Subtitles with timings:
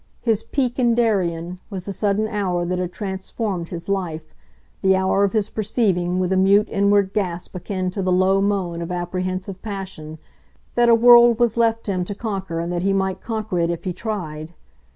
[0.21, 4.33] His "peak in Darien" was the sudden hour that had transformed his life,
[4.81, 8.81] the hour of his perceiving with a mute inward gasp akin to the low moan
[8.81, 10.17] of apprehensive passion,
[10.73, 13.83] that a world was left him to conquer and that he might conquer it if
[13.83, 14.55] he tried.